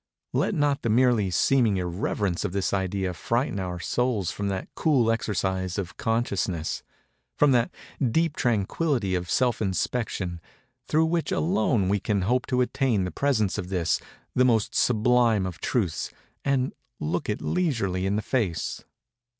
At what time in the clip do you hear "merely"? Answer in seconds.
0.89-1.29